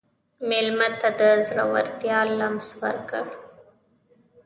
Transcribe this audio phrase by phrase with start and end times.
[0.49, 3.21] مېلمه ته د زړورتیا لمس ورکړه.